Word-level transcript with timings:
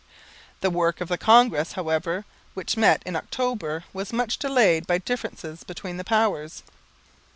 The 0.61 0.71
work 0.71 0.99
of 0.99 1.09
the 1.09 1.17
Congress, 1.19 1.73
however, 1.73 2.25
which 2.55 2.75
met 2.75 3.03
in 3.05 3.15
October, 3.15 3.83
was 3.93 4.11
much 4.11 4.39
delayed 4.39 4.87
by 4.87 4.97
differences 4.97 5.63
between 5.63 5.97
the 5.97 6.03
Powers. 6.03 6.63